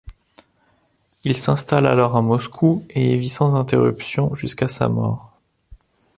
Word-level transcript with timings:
Il 1.25 1.37
s'installe 1.37 1.85
alors 1.85 2.17
à 2.17 2.23
Moscou 2.23 2.83
et 2.89 3.13
y 3.13 3.17
vit 3.19 3.29
sans 3.29 3.53
interruption 3.53 4.33
jusqu'à 4.33 4.67
sa 4.67 4.89
mort. 4.89 5.37